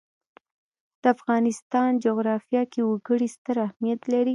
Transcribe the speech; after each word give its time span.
د 1.01 1.03
افغانستان 1.15 1.89
جغرافیه 2.05 2.63
کې 2.71 2.81
وګړي 2.85 3.27
ستر 3.35 3.55
اهمیت 3.67 4.01
لري. 4.13 4.29